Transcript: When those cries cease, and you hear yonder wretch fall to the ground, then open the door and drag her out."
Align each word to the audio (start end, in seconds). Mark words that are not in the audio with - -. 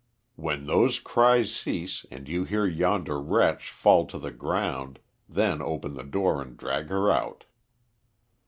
When 0.35 0.65
those 0.65 0.97
cries 0.99 1.53
cease, 1.55 2.07
and 2.09 2.27
you 2.27 2.43
hear 2.43 2.65
yonder 2.65 3.21
wretch 3.21 3.69
fall 3.69 4.07
to 4.07 4.17
the 4.17 4.31
ground, 4.31 4.97
then 5.29 5.61
open 5.61 5.93
the 5.93 6.01
door 6.03 6.41
and 6.41 6.57
drag 6.57 6.89
her 6.89 7.11
out." 7.11 7.45